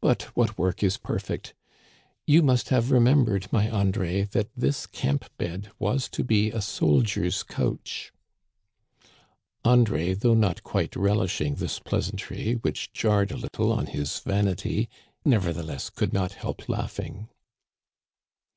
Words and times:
But 0.00 0.22
what 0.36 0.56
work 0.56 0.84
is 0.84 0.96
perfect? 0.96 1.54
You 2.24 2.40
must 2.44 2.68
have 2.68 2.92
remembered, 2.92 3.48
my 3.52 3.68
Andre, 3.68 4.22
that 4.22 4.48
this 4.56 4.86
camp 4.86 5.24
bed 5.38 5.72
was 5.76 6.08
to 6.10 6.22
be 6.22 6.52
a 6.52 6.60
soldiers* 6.62 7.42
couch." 7.42 8.12
André, 9.64 10.16
though 10.16 10.34
not 10.36 10.62
quite 10.62 10.94
relishing 10.94 11.56
this 11.56 11.80
pleasantry, 11.80 12.36
Digitized 12.36 12.38
by 12.38 12.38
VjOOQIC 12.38 12.54
THE 12.54 12.58
GOOD 12.58 12.62
GENTLEMANr 12.62 12.62
153 12.62 12.70
which 12.70 12.92
jarred 12.92 13.30
a 13.32 13.36
little 13.36 13.72
on 13.72 13.86
his 13.86 14.18
vanity, 14.20 14.88
nevertheless 15.24 15.90
could 15.90 16.12
not 16.12 16.32
help 16.34 16.68
laughing. 16.68 17.28